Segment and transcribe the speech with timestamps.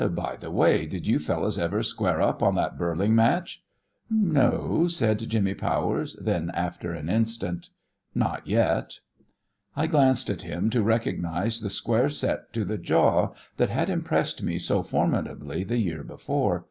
[0.15, 3.61] "By the way, did you fellows ever square up on that birling match?"
[4.09, 7.69] "No," said Jimmy Powers; then after an instant,
[8.15, 8.97] "Not yet."
[9.75, 14.41] I glanced at him to recognise the square set to the jaw that had impressed
[14.41, 16.59] me so formidably the year before.